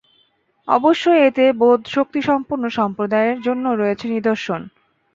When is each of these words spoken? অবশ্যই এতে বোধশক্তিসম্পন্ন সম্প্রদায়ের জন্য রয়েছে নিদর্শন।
অবশ্যই 0.67 1.21
এতে 1.27 1.45
বোধশক্তিসম্পন্ন 1.59 2.63
সম্প্রদায়ের 2.77 3.37
জন্য 3.41 3.65
রয়েছে 3.73 4.05
নিদর্শন। 4.15 4.61